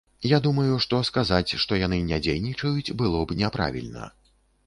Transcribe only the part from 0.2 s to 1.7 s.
Я думаю, што сказаць,